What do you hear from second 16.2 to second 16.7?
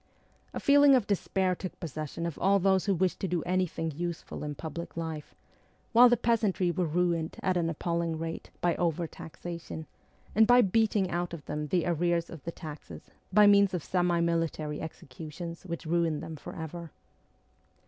them for